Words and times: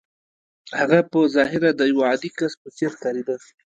هغه 0.79 0.99
په 1.11 1.19
ظاهره 1.35 1.71
د 1.75 1.81
يوه 1.91 2.03
عادي 2.09 2.29
کس 2.39 2.53
په 2.61 2.67
څېر 2.77 2.89
ښکارېده. 2.95 3.35